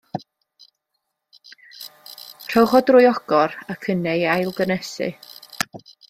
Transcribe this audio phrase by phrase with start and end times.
[2.53, 5.11] Rhowch o drwy ogor, ac yna ei ail-gynhesu.